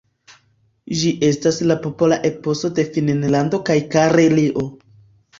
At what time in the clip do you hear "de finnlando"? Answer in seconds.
2.79-3.59